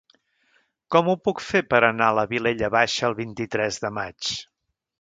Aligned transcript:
Com 0.95 1.11
ho 1.11 1.15
puc 1.27 1.43
fer 1.49 1.61
per 1.73 1.83
anar 1.89 2.07
a 2.13 2.17
la 2.21 2.25
Vilella 2.33 2.73
Baixa 2.77 3.07
el 3.11 3.17
vint-i-tres 3.23 3.81
de 3.87 3.93
maig? 4.01 4.35